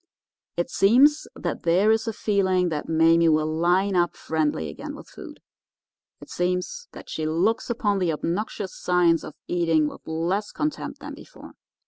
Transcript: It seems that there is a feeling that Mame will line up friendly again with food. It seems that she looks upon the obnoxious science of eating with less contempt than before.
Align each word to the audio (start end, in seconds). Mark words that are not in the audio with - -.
It 0.57 0.71
seems 0.71 1.27
that 1.35 1.61
there 1.61 1.91
is 1.91 2.07
a 2.07 2.11
feeling 2.13 2.69
that 2.69 2.89
Mame 2.89 3.31
will 3.31 3.45
line 3.45 3.95
up 3.95 4.15
friendly 4.15 4.67
again 4.67 4.95
with 4.95 5.07
food. 5.07 5.39
It 6.19 6.31
seems 6.31 6.87
that 6.93 7.07
she 7.07 7.27
looks 7.27 7.69
upon 7.69 7.99
the 7.99 8.11
obnoxious 8.11 8.73
science 8.75 9.23
of 9.23 9.35
eating 9.47 9.87
with 9.87 10.01
less 10.07 10.51
contempt 10.51 11.01
than 11.01 11.13
before. 11.13 11.51